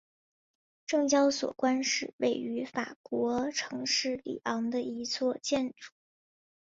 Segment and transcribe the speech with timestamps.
[0.87, 5.91] 证交所宫是位于法国城市里昂的一座建筑。